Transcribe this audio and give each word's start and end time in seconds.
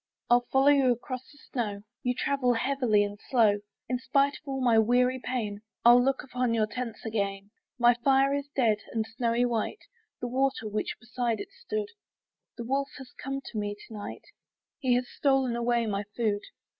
I'll 0.31 0.47
follow 0.51 0.69
you 0.69 0.91
across 0.91 1.31
the 1.31 1.37
snow, 1.37 1.83
You 2.01 2.15
travel 2.15 2.53
heavily 2.55 3.03
and 3.03 3.19
slow: 3.29 3.59
In 3.87 3.99
spite 3.99 4.33
of 4.33 4.47
all 4.47 4.59
my 4.59 4.79
weary 4.79 5.21
pain, 5.23 5.61
I'll 5.85 6.03
look 6.03 6.23
upon 6.23 6.55
your 6.55 6.65
tents 6.65 7.05
again. 7.05 7.51
My 7.77 7.93
fire 7.93 8.33
is 8.33 8.47
dead, 8.55 8.79
and 8.93 9.05
snowy 9.05 9.45
white 9.45 9.83
The 10.19 10.27
water 10.27 10.67
which 10.67 10.95
beside 10.99 11.39
it 11.39 11.49
stood; 11.51 11.89
The 12.57 12.63
wolf 12.65 12.89
has 12.97 13.11
come 13.23 13.41
to 13.51 13.59
me 13.59 13.75
to 13.75 13.93
night, 13.93 14.23
And 14.81 14.89
he 14.89 14.95
has 14.95 15.07
stolen 15.07 15.55
away 15.55 15.85
my 15.85 16.03
food. 16.17 16.41